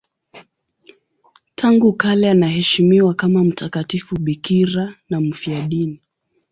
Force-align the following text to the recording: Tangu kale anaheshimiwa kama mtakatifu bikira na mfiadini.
Tangu 1.55 1.93
kale 1.93 2.31
anaheshimiwa 2.31 3.13
kama 3.13 3.43
mtakatifu 3.43 4.15
bikira 4.19 4.95
na 5.09 5.21
mfiadini. 5.21 6.01